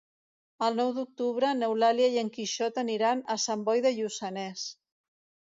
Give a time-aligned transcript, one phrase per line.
[0.67, 4.67] El nou d'octubre n'Eulàlia i en Quixot aniran a Sant Boi de Lluçanès.